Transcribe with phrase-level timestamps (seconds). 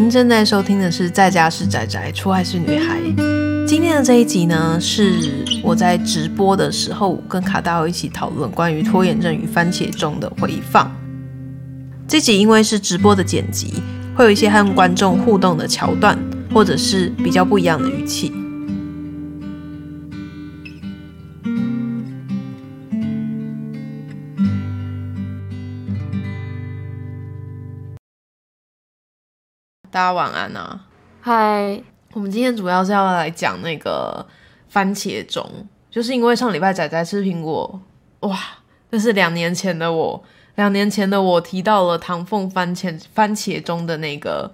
[0.00, 3.00] 您正在收听的是《在家是宅宅，出外是女孩》。
[3.66, 10.88] 今天的这一集呢，是我在直播的时候跟卡大一起讨论关于拖延症与番茄钟的回放。
[12.06, 13.82] 这集因为是直播的剪辑，
[14.14, 16.16] 会有一些和观众互动的桥段，
[16.54, 18.32] 或者是比较不一样的语气。
[29.90, 30.80] 大家晚安啊！
[31.22, 34.26] 嗨，我们今天主要是要来讲那个
[34.70, 35.50] 番茄钟，
[35.90, 37.80] 就是因为上礼拜仔仔吃苹果，
[38.20, 38.38] 哇，
[38.90, 40.22] 那是两年前的我，
[40.56, 44.52] 两年前的我提到了唐凤番茄番茄钟的那个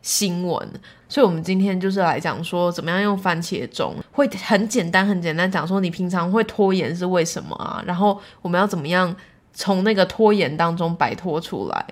[0.00, 0.68] 新闻，
[1.08, 7.82] 所以我们今天就是来讲说怎么样用番茄钟，会很简单很简单讲说你平常会拖延是为什么啊？
[7.84, 9.14] 然后我们要怎么样
[9.52, 11.84] 从那个拖延当中摆脱出来？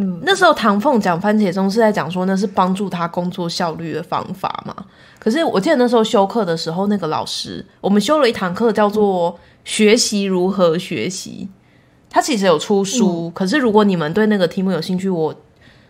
[0.00, 4.74] 嗯，那时候唐凤讲番茄钟是在讲说那是帮助他工作效率的方法嘛。
[5.18, 11.48] 可是我记得那时候修课的时候，那个老师我们修了一堂课叫做学习如何学习，
[12.08, 13.26] 他其实有出书。
[13.26, 15.34] 嗯、可是如果你们对那个题目有兴趣，我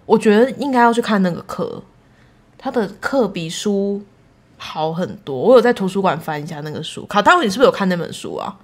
[0.07, 1.81] 我觉得应该要去看那个课，
[2.59, 4.03] 他的课比书
[4.57, 5.39] 好很多。
[5.39, 7.07] 我有在图书馆翻一下那个书。
[7.07, 8.57] 卡大欧，你是不是有看那本书啊？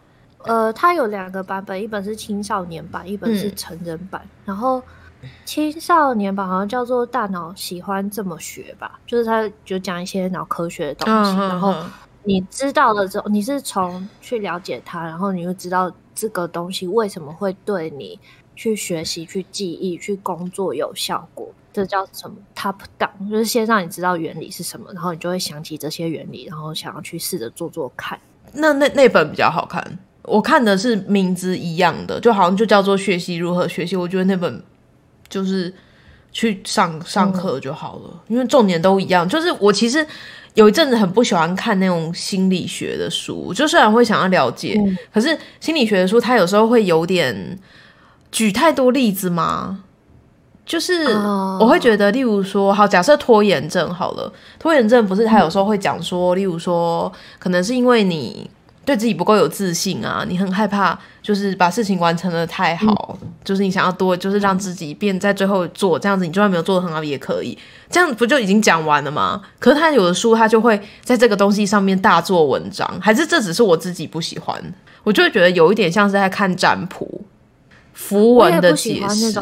[0.42, 4.82] 呃，它有两个版本，一本是青少年版，一本是成人版，嗯、然后。
[5.44, 11.74] 青少年吧好像叫做《大脑喜欢这么学》吧，就是他就讲一些脑科学的东西，嗯、然后
[12.24, 18.18] 你知道了之后，你是从去了解它，然后你就知道这个东西为什么会对你
[18.54, 21.48] 去学习、去记忆、去工作有效果。
[21.72, 28.18] 这叫什么？Top down，就是先让你知道原理是什么，然后你就会想起这些原理，然后想要去试着做做看。
[28.52, 34.62] 那那那本比较好看，我看的是名字一样的，就好像就叫做《学习如何学习》，我觉得那本。
[35.28, 35.72] 就是
[36.32, 39.28] 去上上课就好了，嗯，因为重点都一样。
[39.28, 40.06] 就是我其实
[40.54, 47.58] 有一阵子很不喜欢看那种心理学的书，就虽然会想要了解，嗯，可是心理学的书它有时候会有点
[48.30, 49.82] 举太多例子嘛。
[50.64, 51.04] 就是
[51.60, 58.50] 我会觉得，例如说，好，假设拖延症好了，拖延症不是他有时候会讲说，例如说，可能是因为你。
[58.86, 67.58] 对自己不够有自信啊，你很害怕，就是把事情完成的太好，嗯、就是你想要多，就是让自己变在最后做这样子，你就算没有做的很好也可以，
[67.90, 69.42] 这样不就已经讲完了吗？
[69.58, 74.62] 可是他有的书，他就会在这个东西上面大做文章，还是这只是我自己不喜欢？
[75.02, 77.22] 我就会觉得有一点像是在看占卜
[77.92, 79.34] 符文的解释，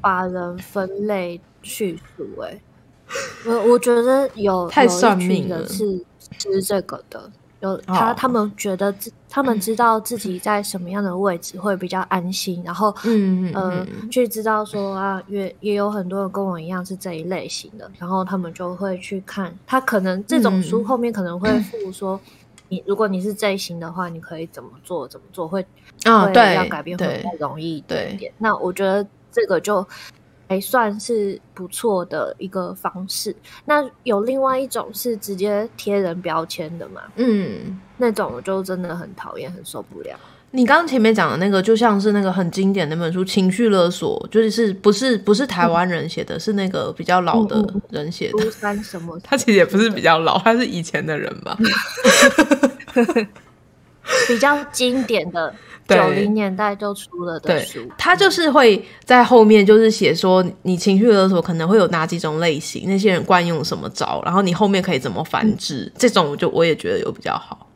[0.00, 2.24] 把人分类叙述。
[2.42, 2.60] 哎，
[3.46, 6.04] 我我觉得有太算命了，是
[6.36, 7.30] 是这个的。
[7.62, 8.16] 有他，oh.
[8.16, 22.30] 他们觉得自他们知道自己在什么样的位置会比较安心，然后嗯呃去知道说啊，也也有很多人跟我一样是这一类型的，然后他们就会去看，他可能这种书后面可能会附说，嗯、
[22.68, 25.64] 你如果你是这一型的话，你可以怎么做怎么做会
[26.04, 28.32] 啊，对，会要改变会更容易一点点。
[28.38, 29.86] 那我觉得这个就。
[30.52, 33.34] 还算是不错的一个方式。
[33.64, 37.00] 那有另外一种是直接贴人标签的嘛？
[37.16, 40.14] 嗯，那种我就真的很讨厌，很受不了。
[40.50, 48.44] 你刚刚前面讲的那个，就像是那个很经典的那本书《情绪勒索》，就是不是不是台湾人写的，嗯、是那个比较老的人写的。
[48.44, 49.18] 庐山什么？
[49.24, 51.56] 他其实也不是比较老，他是以前的人吧？
[54.28, 55.54] 比较经典的。
[55.88, 67.66] 九零年代就出了的书，他就是会在后面就是写说，你情绪勒索可能会有哪几种类型，那些人惯用什么招，然后你后面可以怎么反制，嗯、这种我就我也觉得有比较好。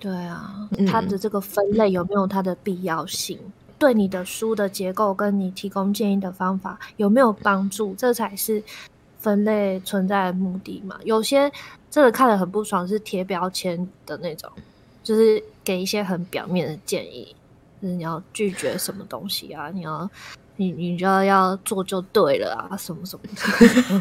[0.00, 3.38] 对啊，它的这个分类有没有它的必要性？
[3.44, 7.94] 嗯、对你的书的结构跟你提供建议的方法有没有帮助？
[7.94, 8.62] 这才是
[9.18, 10.96] 分类存在的目的嘛。
[11.04, 11.50] 有些
[11.90, 14.50] 真的看得很不爽，是贴标签的那种。
[15.08, 17.34] 就是给一些很表面的建议，
[17.80, 20.06] 就是你要拒绝什么东西啊，你要
[20.56, 23.22] 你你就要要做就对了啊，什么什么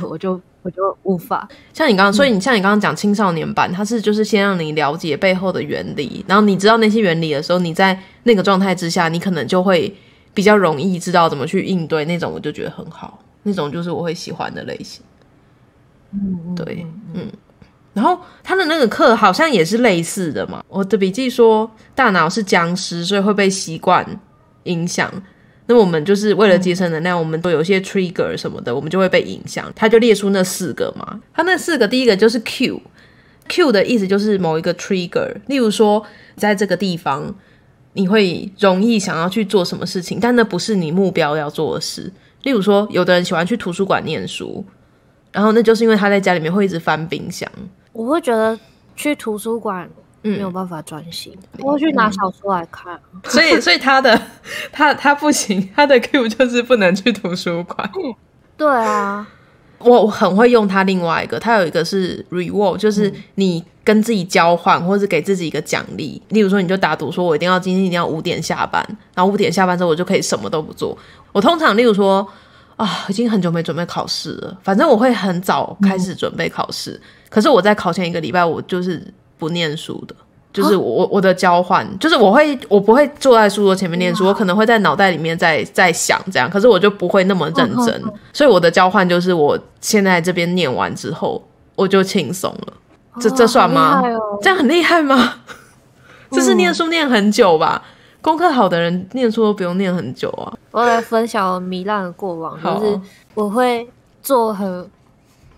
[0.02, 0.34] 的， 我就
[0.64, 1.48] 我就无法。
[1.74, 9.96] 像你刚刚，所以你像你刚刚讲青少年版，它是就是先让你了解背后的原理，然后你知道那些原理的时候，你在那个状态之下，你可能就会
[10.34, 15.02] 比较容易知道怎么去应对那种，我就觉得很好，那种就是我会喜欢的类型。
[16.12, 17.32] 嗯，对，嗯。
[17.98, 20.64] 然后他的那个课好像也是类似的嘛。
[20.68, 24.06] 我的笔记说，大脑是僵尸，所以会被习惯
[24.66, 25.12] 影响。
[25.66, 29.66] 那我们就是为了节省能量，我们都有一些 trigger 什么的，我们就会被影响。
[29.76, 31.20] 他就列出那四个嘛。
[31.34, 35.34] 他那四个，第一个就是 Q，Q 的意思就是某一个 trigger。
[35.48, 36.06] 例如说，
[36.36, 37.34] 在这个地方，
[37.94, 42.14] 你会容易想要去做什么事情，但那不是你目标要做的事。
[42.44, 44.64] 例如说，有的人喜欢去图书馆念书。
[45.34, 47.52] 然后那就是因为他在家里面会一直翻冰箱。
[47.98, 48.58] 我会觉得
[48.96, 49.90] 去图书馆
[50.22, 52.94] 没有办法专心，嗯、我会去拿小说来看。
[53.12, 54.22] 嗯、 所以，所以他的
[54.72, 57.90] 他他不行，他的 Q 就是不能去图书馆。
[58.56, 59.28] 对啊。
[59.80, 66.20] 我很会用他，另外一个，他有一个是 reward，就是你跟自己交换，或者是给自己一个奖励。
[66.30, 68.84] 例如说，你就打赌说，我一定要今天一定要五点下班，
[69.14, 70.98] 然后五点下班之后，我就可以什么都不做。
[71.32, 72.28] 我通常，例如说，
[72.76, 77.00] 啊，已经很久没准备考试了，反正我会很早开始准备考试。
[77.30, 80.16] 可是我在考前一个礼拜，我就是不念书的。
[80.54, 88.04] 就是我我的交换，就是我会我不会坐在书桌前面念书，我可能会在脑袋里面在在想这样，可是我就不会那么认真。
[88.34, 91.46] 所以我的交换就是我现在这边念完之后，
[91.76, 92.74] 我就轻松了。
[93.20, 94.02] 这这算吗？
[94.42, 95.36] 这样很厉害吗？
[96.32, 97.84] 这是念书念很久吧？
[98.24, 100.52] 功课好的人念书都不用念很久啊。
[100.72, 103.00] 我来分享糜烂的过往，就是
[103.36, 103.88] 我会
[104.24, 104.90] 做很。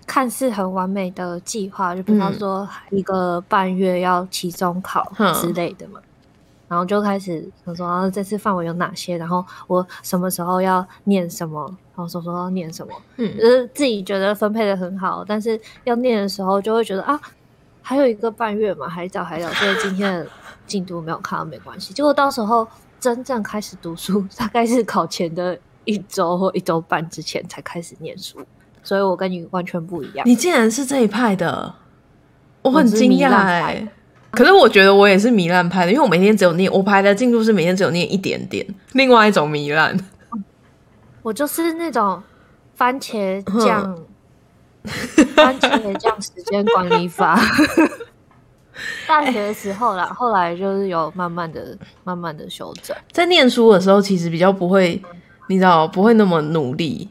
[0.10, 6.10] 看似很完美的计划，就比方说一个半月要期中考之类的嘛，嗯、
[6.70, 11.64] 然后就开始想说，啊，这次范围有哪些，然后我什么时候要念什么，
[11.96, 17.22] 然后什么时候要念什么，嗯，就是自己觉得分配的很好，但是要念的时候就会觉得啊，
[17.84, 20.28] 还有一个半月嘛，还早还早，所以今天的
[20.66, 21.94] 进度没有看到没关系。
[21.94, 22.68] 结果到时候
[23.00, 28.40] 真正开始读书， 大概是考前的一周或一周半之前才开始念书。
[28.84, 30.28] 所以我跟你完全不一样。
[30.28, 31.74] 你竟然是这一派的，
[32.62, 33.88] 我很惊讶哎。
[34.32, 38.66] 可是我觉得我也是糜烂派的，因为我每天只有念，我排的进度是每天只有念一点点。
[38.94, 40.00] 另外一种糜烂，
[41.24, 42.22] 我就是那种
[42.78, 43.98] 番茄酱，
[45.36, 47.40] 番茄酱时间管理法。
[49.08, 52.96] 大学的时候啦，后来就是有慢慢的、慢慢的修正。
[53.12, 55.02] 在念书的时候，其实比较不会，
[55.48, 57.10] 你知道，不会那么努力。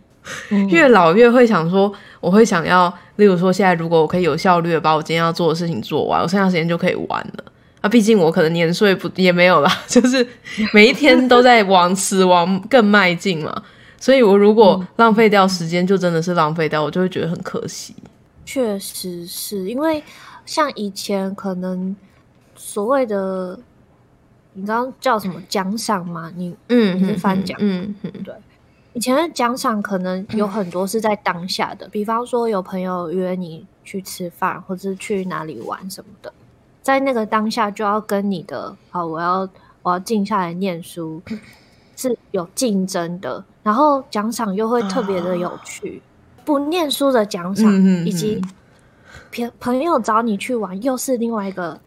[0.68, 7.44] 越老越会想说，我会想要，例如说，现在如果我可以有效率的把我今天要做的事情做完，我剩下时间就可以玩了。
[7.80, 10.26] 啊，毕竟我可能年岁不也没有啦， 就是
[10.72, 13.62] 每一天都在往死亡更迈进嘛。
[14.00, 17.94] 所以我如果浪费掉时间，就真的是浪费掉，我就会觉得很可惜。
[18.44, 20.02] 确实是因为
[20.46, 21.94] 像以前可能
[22.56, 23.58] 所谓的，
[24.54, 26.32] 你刚刚叫什么奖赏吗？
[26.34, 28.34] 你嗯，你是翻奖，嗯嗯，对。
[28.98, 36.32] 以前的奖赏可能有很多是在当下的，比方说有朋友约你去吃饭，或者去哪里玩什么的，
[36.82, 39.48] 在那个当下就要跟你的好，我要
[39.82, 41.22] 我要静下来念书，
[41.94, 46.02] 是有竞争的，然后奖赏又会特别的有趣，
[46.44, 47.72] 不念书的奖赏
[48.04, 48.42] 以及
[49.30, 51.78] 朋朋友找你去玩又是另外一个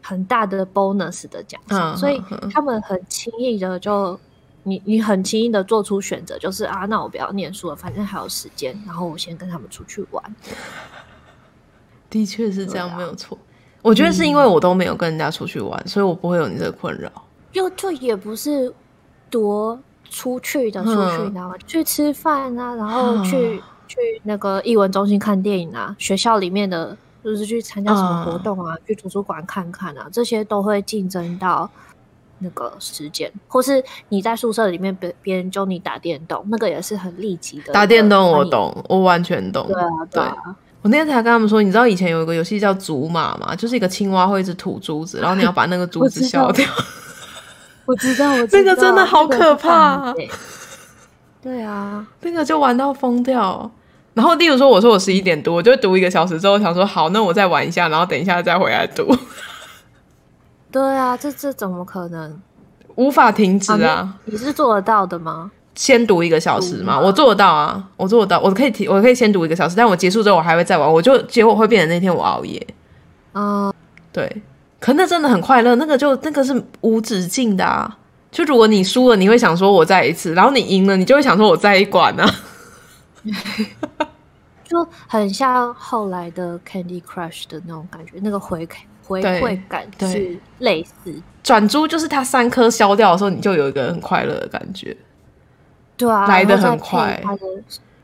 [0.00, 2.22] 很大的 bonus 的奖赏，所以
[2.52, 4.16] 他们很轻易的就。
[4.64, 10.36] 你你很轻易的做出选择，就是啊，那我不要念书了，反正还有时间，然后我先跟他们出去玩。
[12.08, 13.36] 的确是这样，啊、没有错。
[13.80, 17.10] 我觉得是因为我都没有跟人家出去玩，嗯、所以我不会有你这个困扰。
[17.52, 18.72] 又就也不是
[19.28, 19.78] 多
[20.08, 21.56] 出去的出去，嗯、你知道吗？
[21.66, 31.68] 去吃饭啊，然后去、嗯、去那个艺文中心看电影啊，学校里面的就是去参加什么活动啊，嗯、去图书馆看看啊，这些都会竞争到。
[32.42, 37.72] 那个时间，或是你在宿舍里面别别人教你打电动，那个也是很立即的。
[37.72, 39.66] 打电动我懂，我完全懂。
[39.66, 40.34] 对啊，对啊。
[40.82, 43.54] 我那天才跟他们说，你知道以前有一个游戏叫竹马吗？
[43.54, 46.66] 就是一个青蛙会一直吐珠子，然后你要把那个 珠子消掉。
[47.86, 50.12] 我知道，我 知道，那个真的好可怕。
[51.40, 53.70] 对啊，那个就玩到疯掉。
[54.14, 59.16] 然后，例如说，我说我十一点读，我就读一个小时之后，想说好，那我再玩一下，然后等一下再回来读。
[60.72, 62.40] 对啊，这这怎么可能？
[62.96, 64.32] 无法停止啊，啊你！
[64.32, 65.50] 你是做得到的吗？
[65.74, 66.98] 先读一个小时吗？
[66.98, 72.66] 我做得到啊，我做得到，我可以提，我可以先读一个小时，但我结束之后我还会再玩，我就结果会变成那天我熬夜。
[73.32, 73.74] 啊、嗯，
[74.12, 74.42] 对，
[74.80, 77.98] 可那真的很快乐，那个就那个是无止境的啊！
[78.30, 82.26] 就如果你输了，你会想说我再一次，然后你赢了，你就会想说我再一管啊，
[84.64, 88.66] 就很像后来的 Candy Crush 的那种感觉，那个回
[89.04, 94.96] 回馈感是类似转珠，就是它三颗消掉的时候，你就有一个很快乐的感觉。
[95.96, 97.20] 对啊，来的很快。
[97.22, 97.42] 它的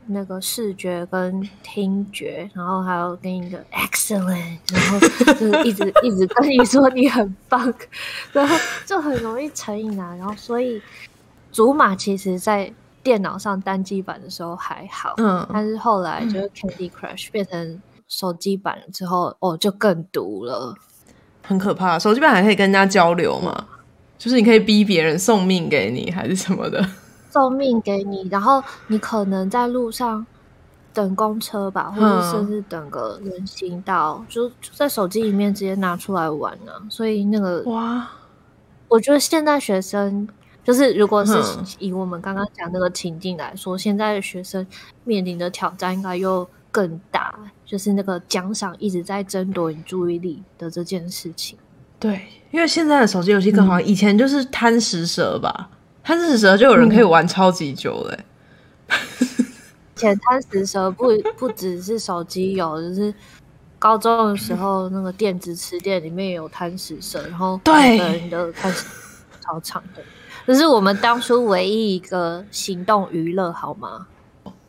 [0.07, 7.73] 那个视觉跟听觉，然后还有跟一个 excellent，然后就是 一直一直跟你说你很棒，
[8.33, 10.15] 然后就很容易成瘾啊。
[10.15, 10.81] 然后所以
[11.51, 12.71] 祖玛其实在
[13.03, 20.75] 电脑上单机版的时候还好，嗯，但是后来就是 Candy Crush 变成手机版了之后，哦，就更毒了。
[21.49, 23.65] 很可怕，手机版还可以跟人家交流嘛？
[24.19, 26.87] 就是你可以逼别人送命给你，还是什么的？
[27.31, 30.23] 送命给你，然后你可能在路上
[30.93, 36.85] 等公车吧，或者甚至等个人行道，就就在手机里面直接拿出来玩呢、啊。
[36.87, 38.07] 所以那个哇，
[38.87, 40.29] 我觉得现在学生
[40.63, 41.33] 就是，如果是
[41.79, 44.67] 以我们刚刚讲那个情境来说，现在的学生
[45.03, 47.33] 面临的挑战应该又更大，
[47.69, 51.55] 就是那个奖赏一直在争夺你注意力的这件事情。
[51.99, 55.69] 对，因为现在的手机游戏更好，嗯、以前就是贪食蛇吧，
[56.03, 58.17] 贪食蛇就有人可以玩超级久嘞。
[58.89, 59.45] 嗯
[59.95, 63.13] 前贪食蛇不不只是手机有，就是
[63.77, 68.85] 高中的时候那个电子词典里面有贪食蛇，然后每个人的贪食
[69.41, 70.01] 超长的，
[70.47, 74.07] 这是我们当初唯一一个行动娱乐，好吗？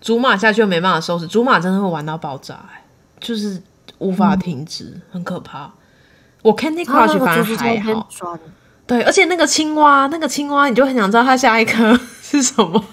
[0.00, 2.79] 竹马下去又没办法收拾，竹马真的会玩到爆炸，欸，
[3.20, 3.60] 就是
[3.98, 5.70] 无法停止，嗯，很可怕。
[6.42, 8.08] 我 Candy Crush 反而还好，
[8.86, 12.82] 对，而且那个青蛙，那个青蛙，你就很想知道它下一颗是什么。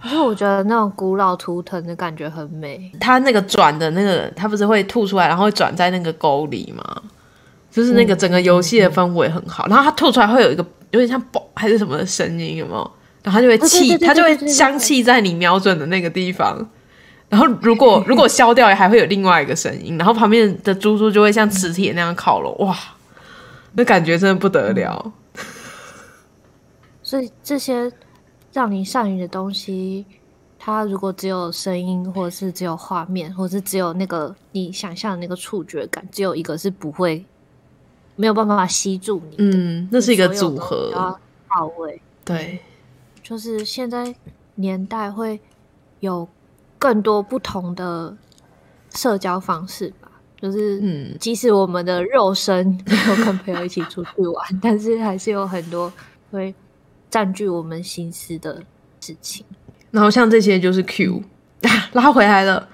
[0.00, 2.90] 可是我觉得那种古老图腾的感觉很美。
[3.00, 7.02] 它那个转的那个，它不是会吐出来，然后会转在那个沟里吗？
[7.70, 9.66] 就是那个整个游戏的氛围很好。
[9.66, 12.90] 然后它吐出来会有一个有点像爆还是什么的声音，有没有？
[13.24, 16.66] 然后它就会气，它就会香气在你瞄准的那个地方。
[17.28, 19.96] 然后如果 如果消掉，还会有另外一个声音。
[19.98, 22.76] 然后旁边的猪猪就会像磁铁那样靠拢，哇，
[23.72, 25.12] 那感觉真的不得了。
[27.02, 27.92] 所以这些。
[28.50, 30.04] 让你上瘾的东西，
[30.58, 37.24] 它如果只有声音，或者是只有画面，或者是只有那个你想象的那个触觉感，只有一个是不会
[38.16, 39.36] 没有办法吸住你。
[39.38, 41.16] 嗯，那是一个组合，
[41.54, 42.00] 到位。
[42.24, 42.58] 对，
[43.22, 44.12] 就是现在
[44.54, 45.38] 年代会
[46.00, 46.26] 有
[46.78, 48.16] 更多不同的
[48.94, 50.10] 社交方式吧。
[50.40, 55.92] 就是，嗯，即使我们的肉身 没有跟朋友一起出去玩， 但是还是有很多
[56.30, 56.54] 会。
[57.10, 58.62] 占据我们心思的
[59.00, 59.42] 事情，
[59.90, 61.22] 然后像这些就是 Q，
[61.62, 62.68] 啊， 拉回来了。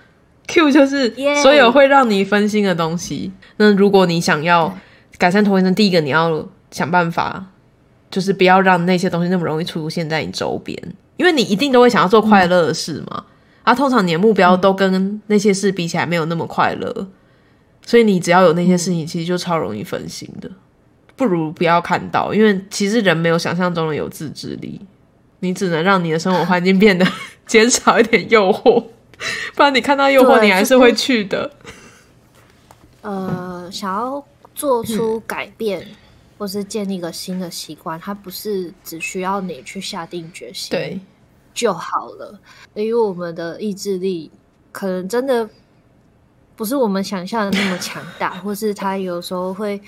[0.48, 3.30] Q 就是所有会让你分心的东西。
[3.58, 4.76] 那如果你想要
[5.18, 7.46] 改善拖延症，第一个你要想办法，
[8.10, 10.76] 就是不要让那些东西那么容易出现在你周边，
[11.16, 13.18] 因为你一定都会想要做快乐的事嘛。
[13.18, 13.24] 嗯、
[13.64, 17.12] 啊，通常你的目标都跟那些事比起来没有那么快乐，嗯、
[17.84, 20.48] 所以你只要有那些事情，其实就超容易分心的。
[21.16, 24.80] 不如不要看到，因为其实人没有想象中的有自制力，
[25.40, 27.06] 你只能让你的生活环境变得
[27.46, 28.84] 减少一点诱惑，
[29.54, 31.50] 不然你看到诱惑，你还是会去的。
[33.00, 35.86] 呃，想要做出改变，嗯、
[36.36, 40.70] 或是建立一个新的习惯，它不是只需要你去下定决心。
[40.70, 41.00] 对
[41.54, 42.38] 就好了，
[42.74, 44.30] 因为我们的意志力
[44.72, 45.48] 可能真的
[46.56, 49.80] 不是我们想象的那么强大， 或是它有时候会。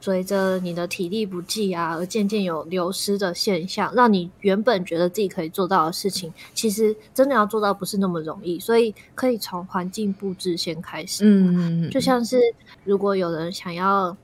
[0.00, 8.60] 随着你的体力不济啊，而渐渐有流失的现象，让你原本觉得自己可以做到的事情，其实真的要做到不是那么容易。
[8.60, 11.24] 所以可以从环境布置先开始。
[11.24, 12.38] 嗯，就像是
[12.84, 14.14] 如果有人想要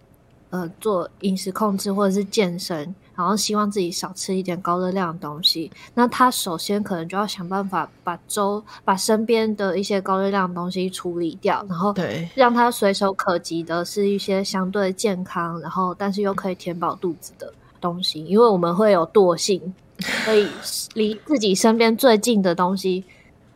[0.51, 2.95] 呃做饮食控制或者是健身。
[3.15, 11.95] 然后希望自己少吃一点高热量的东西，那他首先可能就要想办法把粥把身边的一些高热量的东西处理掉，然后
[12.35, 18.25] 让他随手可及的是一些相对健康，然后但是又可以填饱肚子的东西。
[18.25, 19.61] 因为我们会有惰性，
[20.25, 20.49] 所以
[20.95, 23.05] 离自己身边最近的东西，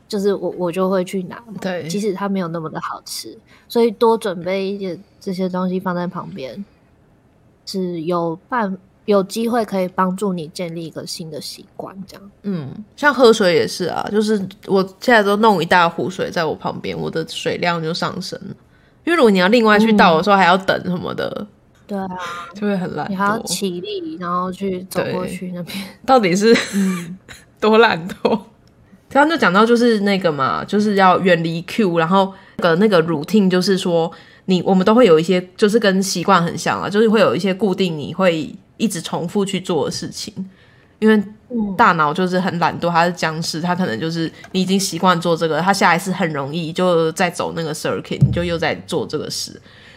[0.06, 1.42] 就是我我就会去拿。
[1.60, 6.62] 对，即使它没有那么的好吃，所以多准备一点这些东西放在旁边，
[7.64, 8.76] 是有办。
[9.06, 12.30] 有机会可以帮助你建立一个新的习惯，这样。
[12.42, 18.54] 嗯，像喝水也是啊，就是我现在都弄一大壶水在我旁边，我的水量就上升了。
[19.04, 21.46] 因为如果你要另外去倒的时候，还要等什么的，嗯、
[21.86, 22.08] 对啊，
[22.54, 23.10] 就会很懒。
[23.10, 27.18] 你还要起立，然后去走过去那边，到底是嗯
[27.60, 28.40] 多懒惰？
[29.10, 34.10] 刚刚就讲到就是那个嘛，就是要远离 Q，然后的那个 routine 就是说，
[34.46, 38.54] 你我们都会有一些，就是跟习惯很像啊，就是会有一些固定你会。
[38.76, 40.34] 一直重复去做的事情，
[40.98, 41.22] 因为
[41.76, 49.52] 大脑就是很懒惰，它是僵尸，它可能就是你已经习惯做这个，它下一次很容易就再走那个 circuit，你就又在做这个事。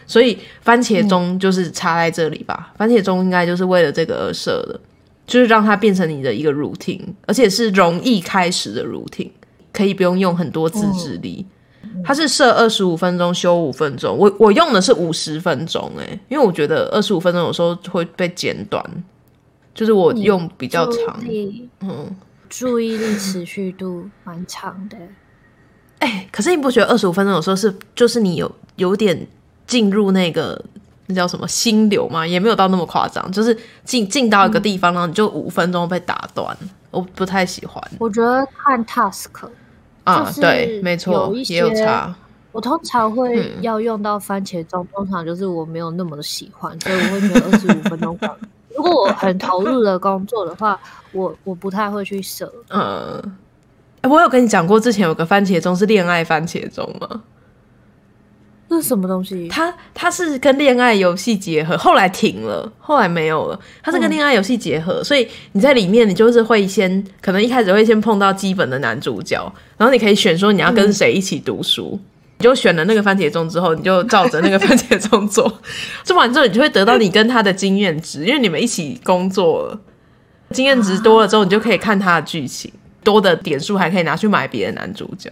[0.06, 4.80] 所以番茄钟就是插在这里吧，番茄钟应该就是为了这个而设的，
[5.26, 9.32] 就是让它变成你的一个 routine，而且是容易开始的 routine，
[9.72, 11.44] 可以不用用很多自制力。
[12.04, 18.82] 它是设二十五分钟休五分钟，我我用的是五十分钟诶、欸，因为我觉得二十五分钟有时候会被剪短，
[19.74, 21.20] 就是我用比较长，
[21.80, 22.16] 嗯，
[22.48, 24.96] 注意力持续度蛮长的。
[25.98, 29.26] 哎、欸，可是你不觉得二十五分钟有时候是就是你有有点
[29.66, 30.64] 进入那个
[31.06, 36.56] 那叫什么心流嘛，也没有到那么夸张，就是进进到一个地方，然后你就五分钟被打断，
[36.90, 37.82] 我不太喜欢。
[37.98, 39.26] 我觉得看 task
[40.08, 42.14] 啊，对，没错，也有差。
[42.50, 48.26] 我通常会要用到番茄钟，嗯，通常就是我没有那么的喜欢，所以我会觉得二十五分钟够。
[48.74, 50.80] 如果我很投入的工作的话，
[51.12, 52.52] 我我不太会去设。
[52.70, 53.20] 嗯，
[54.02, 57.22] 欸，我有跟你讲过，之前有个番茄钟是恋爱番茄钟吗？
[58.70, 59.48] 那是什么东西？
[59.48, 63.58] 它它是跟恋爱游戏结合，后来停了，后来没有了。
[63.82, 69.40] 它是跟恋爱游戏结合，嗯，所以你在里面，你就是会先可能一开始会先碰到基本的男主角，
[69.78, 72.04] 然后你可以选说你要跟谁一起读书，嗯，
[72.38, 75.50] 你就选了那个番茄钟之后，你就照着那个番茄钟做，
[76.04, 79.80] 做完之后你就会得到你跟他的经验值， 因为你们一起工作了，
[80.50, 82.70] 经验值多了之后，你就可以看他的剧情，
[83.02, 85.30] 多的点数还可以拿去买别的男主角。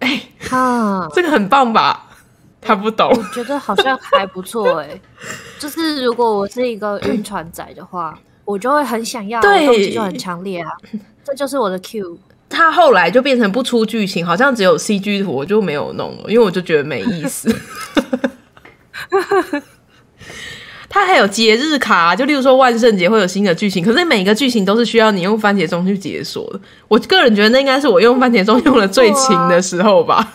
[0.00, 2.06] 哎、欸，哈，这个很棒吧？
[2.60, 5.00] 他不懂，我觉得好像还不错哎、欸。
[5.58, 10.70] 就是如果我是一个晕船仔的话，我就会很想要，动机就很强烈啊。
[11.24, 12.18] 这就是我的 Q。
[12.50, 17.48] 他后来就变成不出剧情，好像只有 CG 图，我就没有弄了，因为我就觉得没意思。
[20.92, 26.60] 他还有节日卡，就例如说万圣节会有新的剧情，可是每个剧情都是需要你用番茄钟去解锁的。
[26.88, 30.34] 我个人觉得那应该是我用番茄钟用的最勤的时候吧。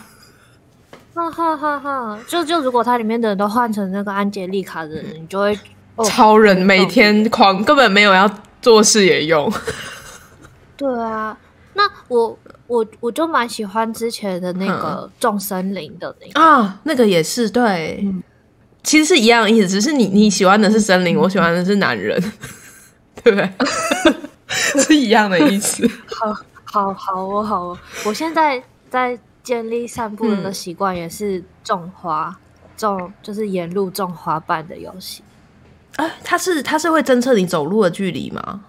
[1.14, 1.78] 哈哈哈！
[1.78, 5.58] 哈，就就如果它里面的人都换成那个安杰丽卡的人，你就会、
[5.96, 8.30] 哦、超人每天狂，根本没有要
[8.62, 9.52] 做事也用。
[10.76, 11.36] 对啊，
[11.74, 18.00] 那我我我就蛮喜欢之前的那个种森林的那个啊，那个也是对。
[18.02, 18.22] 嗯
[18.86, 22.16] 其实是一样的意思，只是你你喜欢的是森林，嗯、我喜欢的是男人，
[23.20, 23.52] 对不对？
[24.46, 25.90] 是一样的意思。
[26.06, 35.24] 好，好，好，我好，我现在在建立散步的习惯，也是种花，嗯、种就是沿路种花瓣的游戏。
[35.96, 38.60] 啊，它是它是会侦测你走路的距离吗？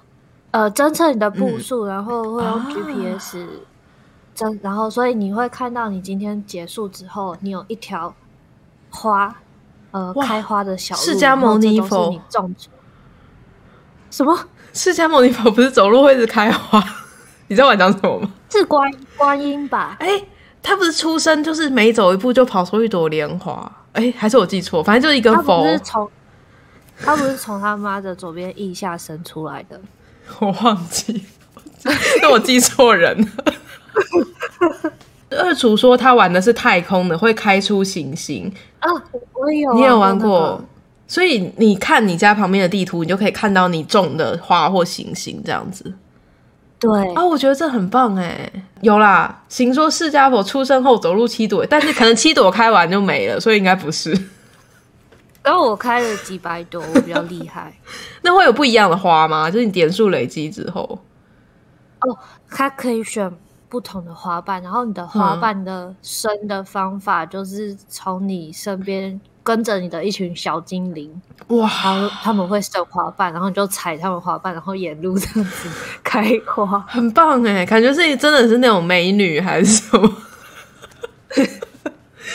[0.49, 3.45] 呃，侦测你的步数，嗯，然后会用 GPS
[4.35, 8.15] 侦，啊，然后所以你会看到你今天结束之后，你有一条
[8.89, 9.35] 花。
[9.97, 12.53] 呃，开花的小路，释迦牟尼佛，你种
[14.11, 14.37] 什么？
[14.73, 16.83] 释迦牟尼佛不是走路会一直开花？
[17.47, 18.31] 你知道我讲什么吗？
[18.49, 19.97] 是观观音吧？
[19.99, 20.27] 哎、欸，
[20.61, 23.71] 他不是出生就是每走一步就跑出一朵莲花？
[23.93, 24.83] 哎、欸，还是我记错？
[24.83, 25.63] 反正就是一个佛。
[25.63, 26.11] 他不是从
[26.99, 29.81] 他不是从他妈的左边腋下生出来的？
[30.39, 31.25] 我忘记，
[32.21, 33.53] 那我记错人了。
[35.31, 38.89] 二厨说他玩的是太空的，会开出行星啊！
[39.33, 40.63] 我有，你有玩过，
[41.05, 45.93] 所以你看你家旁边的地图，你就可以看到你种的花或行星这样子。
[46.79, 48.49] 对啊，我觉得这很棒哎。
[48.81, 54.17] 有啦，行说释迦佛出生后走路七朵，但是可能七朵开完就没了，所以应该不是。
[55.43, 57.73] 然后我开了几百朵，我比较厉害。
[58.21, 59.49] 那会有不一样的花吗？
[59.51, 60.99] 就是你点数累积之后，
[62.01, 62.17] 哦，
[62.49, 63.29] 它可以选。
[63.69, 75.69] 不同的花瓣，然后你的花瓣的生的方法就是从你身边跟着你的一群小精灵，哇，然后他们会生花瓣，然后你就采他们花瓣，然后沿路这样子
[76.03, 80.17] 开花，很棒哎，感觉是真的是那种美女还是什么？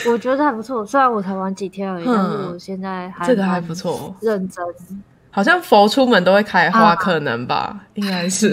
[0.06, 4.64] 我觉得还不错，虽然我才玩几天而已，但是我现在还这个还不错，认真，
[5.30, 8.50] 好像佛出门都会开花，啊、可能吧，应该是，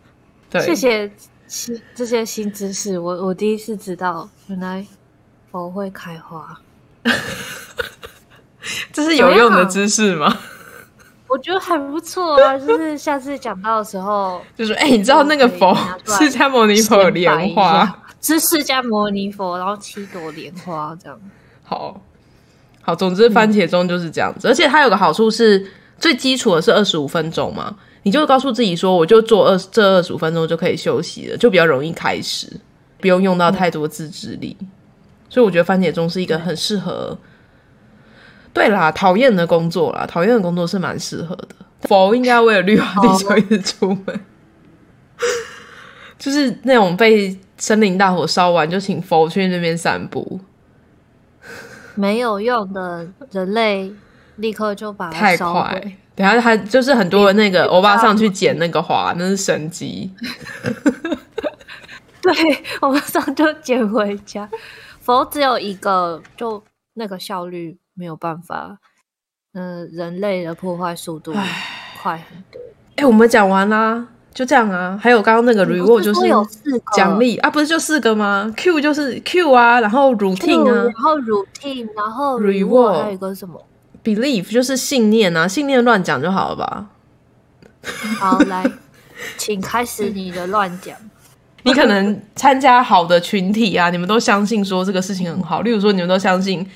[0.48, 1.10] 对，谢谢。
[1.52, 4.86] 新这些新知识，我我第一次知道，原来
[5.50, 6.58] 佛会开花，
[8.90, 10.34] 这是有用的知识吗？
[11.28, 15.74] 我觉得还不错啊， 就是下次讲到的时候，就是哎、欸，你知道那个佛
[16.06, 21.20] 释迦牟尼佛有莲花，是释迦牟尼佛，然后七朵莲花这样。
[21.62, 22.00] 好，
[22.80, 27.76] 好，总之番茄钟就是这样子，嗯、而且它有个好处是，最基础的是二十五分钟嘛。
[28.04, 32.48] 你就告诉自己说，我就做二这二十五分钟就可以休息了，就比较容易开始，
[33.00, 34.56] 不用用到太多自制力。
[34.60, 34.68] 嗯、
[35.30, 37.16] 所以我觉得番茄钟是一个很适合。
[38.52, 41.48] 对啦，讨厌的工作啦，讨厌的工作是蛮适合的。
[41.82, 44.20] 佛应该为了绿化地球一直出门，
[46.18, 50.40] 就是那种被森林大火烧完就请佛去那边散步，
[51.94, 53.92] 没有用的人类
[54.36, 55.18] 立刻就把它。
[55.18, 55.96] 太快。
[56.14, 60.10] 等下，他就是很多那个欧巴上去捡那个花，那是神机。
[62.20, 62.32] 对，
[62.80, 64.48] 欧巴上就捡回家。
[65.00, 66.62] 佛只有一个，就
[66.94, 68.78] 那个效率没有办法。
[69.54, 71.32] 嗯、呃，人类的破坏速度
[72.02, 72.60] 快很多。
[72.96, 74.98] 哎、欸，我们讲完啦，就这样啊。
[75.02, 76.20] 还有刚刚那个 reward 就是
[76.94, 83.60] 奖励啊，不是就四个吗？Q 就是 Q 啊，然后 routine 啊，然后 routine，然后 reward 还有一个什么？
[84.04, 86.86] Belief 就是信念啊，信念乱讲就好了吧？
[88.18, 88.64] 好，来，
[89.36, 90.96] 请开始你的乱讲。
[91.64, 96.68] 你可能参加好的群体啊，你们都相信说这个事情很好，例如说你们都相信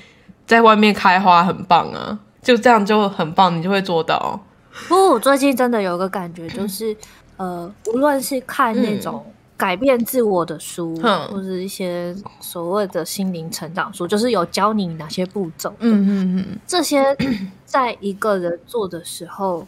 [0.45, 4.39] 在外面开花很棒啊，就这样就很棒，你就会做到。
[4.87, 6.95] 不过我最近真的有一个感觉，就是
[7.35, 9.25] 呃，无论是看那种
[9.57, 17.17] 改变自我的书，嗯、或者一些所谓的心灵成长书，就是有教你哪些步骤，嗯嗯嗯，这些
[17.65, 19.65] 在一个人做的时候，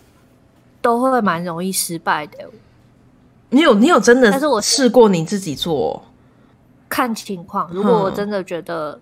[0.79, 2.37] 都会蛮容易失败的。
[3.49, 6.03] 你有你有真的，但是我试过你自己做，
[6.87, 7.67] 看情况。
[7.73, 8.99] 如果我真的觉得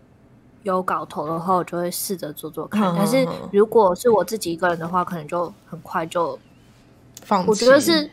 [0.63, 2.95] 有搞头的话，我就会试着做做看。
[2.97, 6.39] 但是如果是我自己一个人的话，可能就很快就
[7.23, 7.49] 放弃。
[7.49, 8.09] 我觉得是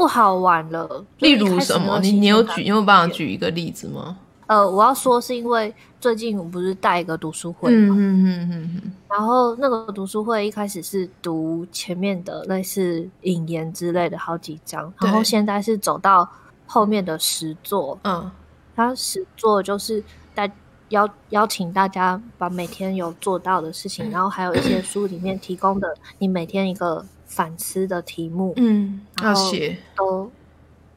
[0.00, 1.04] 不好玩了。
[1.18, 2.00] 例如什么？
[2.00, 4.16] 你你有举你有办法举一个例子吗？
[4.46, 16.26] 呃，我要说是因为最近我不是带一个读书会嘛，嗯嗯嗯嗯嗯，然后那个读书会一开始是读前面的类似引言之类的好几章，然后现在是走到
[16.66, 18.28] 后面的实作，嗯，
[18.74, 20.02] 他实作就是
[20.34, 20.50] 带
[20.88, 30.30] 邀邀请大家把每天有做到的事情，然后还有一些书里面提供的你每天一个反思的题目，嗯，要写都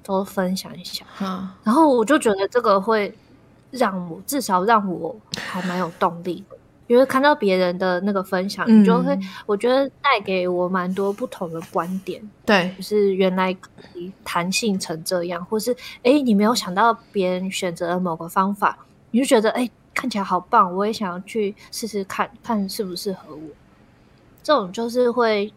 [0.04, 3.16] 都分享一下，嗯，然后我就觉得这个会。
[3.76, 12.22] 让我至少让我还蛮有动力的，因为看到别人的那个分享，嗯、你就会我觉得带给我蛮多不同的观点。
[12.46, 18.78] 对，就是原来可以弹性成这样，或是哎，你没有想到别人选择了某个方法，
[19.10, 23.42] 你就觉得哎，看起来好棒，我也想要去试试看看适不适合我。
[24.44, 25.52] 这种就是会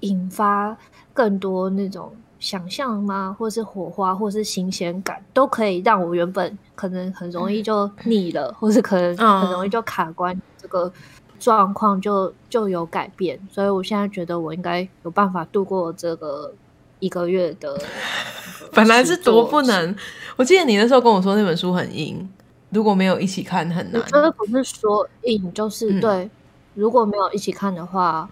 [0.00, 0.76] 引发
[1.14, 2.12] 更多那种。
[2.40, 3.36] 想象吗？
[3.38, 10.90] 或是火花，或是新鲜感，都可以让我原本可能很容易就腻了，嗯、或是可能很容易就卡关，这个
[11.38, 13.38] 状况就就有改变。
[13.52, 16.50] 所以我现在觉得我应该有办法度过这个
[16.98, 17.78] 一个月的。
[18.72, 19.94] 本来是多不能，
[20.36, 22.26] 我记得你那时候跟我说那本书很硬，
[22.70, 24.00] 如果没有一起看很难。
[24.00, 26.30] 我觉得不是说硬，就是、嗯、对，
[26.72, 28.26] 如果没有一起看的话，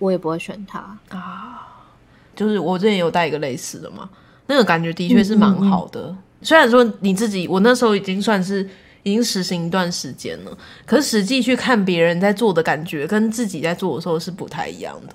[0.00, 1.68] 我也不会选它啊。
[2.34, 4.10] 就是我之前有带一个类似的嘛，
[4.48, 6.08] 那个感觉的确是蛮好的。
[6.08, 8.68] 嗯嗯嗯，虽然说你自己，我那时候已经算是
[9.02, 15.14] 已经实行一段时间了，可是实际去看别人在做的感觉，跟自己在做的时候是不太一样的，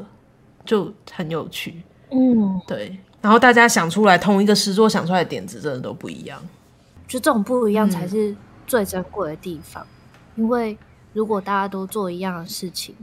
[0.65, 1.81] 就很有趣。
[2.11, 2.97] 嗯，对。
[3.21, 6.39] 然后大家想出来同一个诗作想出来的点子，真的都不一样。
[7.07, 8.35] 就这种不一样才是
[8.67, 9.83] 最珍贵的地方，
[10.35, 10.77] 嗯、因为
[11.13, 12.95] 如果大家都做一样的事情，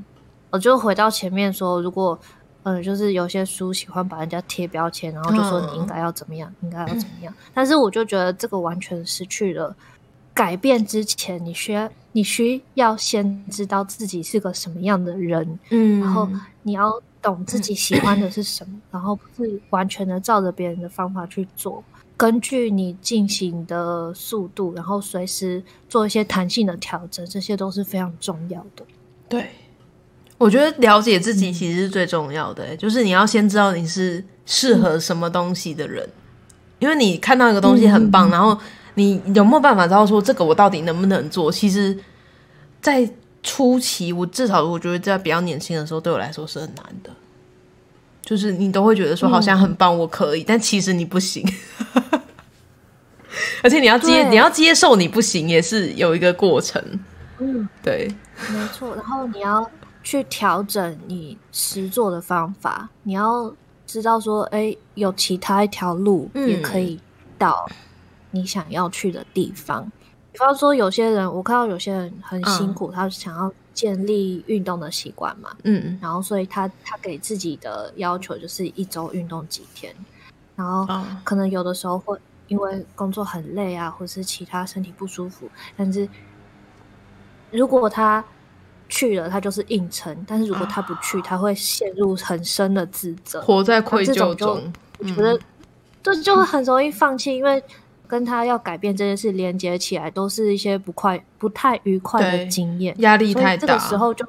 [0.53, 2.17] 我就回到前面说，如果。
[2.65, 7.35] 嗯，就是有些书喜欢把人家贴标签，然后就说你应该要怎么样，嗯、应该要怎么样。
[7.53, 9.75] 但是我就觉得这个完全失去了
[10.33, 16.29] 改变之前，你需要你需要先知道自己是个什么样的人，嗯，然后
[16.63, 16.89] 你要
[17.21, 21.83] 懂自己喜欢的是什么，嗯、然后不是完全的照着别人的方法去做，
[22.17, 28.85] 根据你进行的速度，然后随时做一些弹性的调整，这些都是非常重要的。
[29.29, 29.49] 对。
[30.43, 36.05] 我觉得了解自己其实是最重要的，欸，就是你要先知道你是适合什么东西的人，
[36.81, 38.59] 因为你看到一个东西很棒，然后
[38.95, 41.53] 你有没有办法知道说这个我到底能不能做？
[41.53, 41.97] 其实，
[42.81, 43.09] 在
[43.45, 47.11] 初期，我至少我觉得在比较年轻的时候，对我来说是很难的，
[48.25, 51.49] 就是你都会觉得说好像很棒，我可以，但其实你不行，
[53.63, 56.83] 而且你要接你要接受你不行，也是有一个过程。
[57.39, 58.13] 嗯，对，
[58.53, 59.71] 没错，然后你要。
[60.03, 63.53] 去调整你实做的方法，你要
[63.87, 67.01] 知道说，哎、欸，有其他一条路也可以
[67.39, 67.67] 到
[68.31, 69.83] 你想要去的地方。
[69.83, 69.93] 嗯、
[70.33, 79.95] 比方说，有些人我看到有些人很辛苦，嗯、他想要建立运动的习惯嘛，嗯，然后所以他他给自己的要求就是一周运动几天，
[80.57, 80.87] 然后
[81.25, 86.09] 可能有的时候会因为工作很累啊，或是其他身体不舒服，但是
[87.51, 88.25] 如果他
[88.93, 94.71] 去了，他就是硬撑；但是如果他不去，啊、他会陷入很深的自责，活在愧疚中。
[94.99, 95.41] 我觉得
[96.03, 97.65] 这就会很容易放弃，嗯、因为
[98.07, 103.67] 跟他要改变这件事连接起来，都是一些不快、不太愉快的经验，压力太大。
[103.67, 104.27] 这个时候就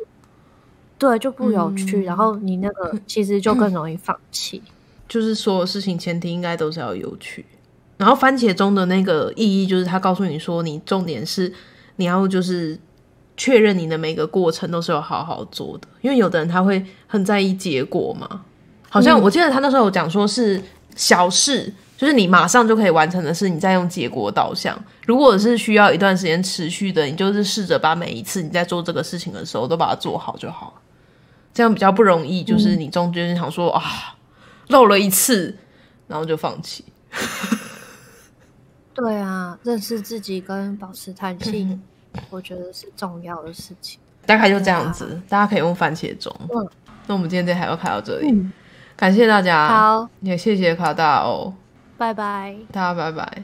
[0.97, 4.63] 对就不有趣，嗯、然后你那个其实就更容易放弃。
[5.10, 7.45] 就是所有事情前提应该都是要有趣。
[7.97, 11.52] 然后番茄钟的那个意义，就是他告诉你说，你重点是
[11.97, 12.80] 你要就是。
[13.36, 18.43] 确认你的每个过程都是有好好做的，因为有的人他会很在意结果嘛。
[18.89, 20.62] 好像我记得他那时候有讲说是
[20.96, 24.78] 小事，嗯、就是你马上就可以完成的事，你再用结果导向。
[25.08, 30.80] 如果是需要一段时间持续的，你就是试着把每一次你在做这个事情的时候都把它做好就好。
[31.54, 32.43] 这样比较不容易。
[32.43, 34.15] 就是你中间想说、嗯、啊，
[34.67, 35.58] 漏了一次，
[36.08, 36.86] 然后就放弃。
[38.93, 41.82] 对啊，认识自己跟保持弹性，
[42.30, 43.99] 我觉得是重要的事情。
[44.26, 46.34] 大概就这样子，大家可以用番茄钟。
[46.54, 46.69] 嗯，
[47.08, 48.52] 那我们今天这台要开到这里，嗯、
[48.95, 51.54] 感谢大家，好，也谢谢卡大欧，
[51.97, 53.43] 拜拜，大家拜拜。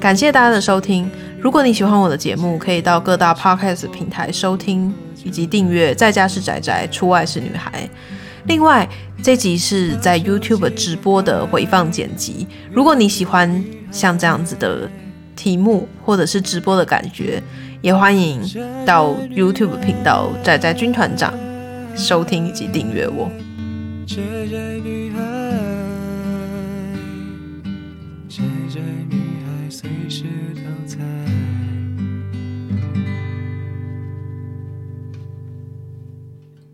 [0.00, 1.10] 感谢大家的收听。
[1.40, 5.92] 如果你喜欢我的节目，可以到各大 Podcast 平台收听以及订阅。
[5.92, 7.90] 在家是宅宅，出外是女孩。
[8.46, 8.88] 另外，
[9.22, 12.46] 这集是在 YouTube 直播的回放剪辑。
[12.70, 14.90] 如果你喜欢像这样子的
[15.34, 17.42] 题目，或者是直播的感觉，
[17.80, 18.42] 也欢迎
[18.84, 21.32] 到 YouTube 频道“宅宅军团长”
[21.96, 23.30] 收听以及订阅我。
[29.08, 30.98] 女孩随时都在。